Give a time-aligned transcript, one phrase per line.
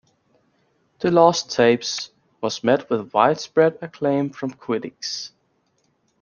[0.97, 2.09] "The Lost Tapes"
[2.41, 5.31] was met with widespread acclaim from critics.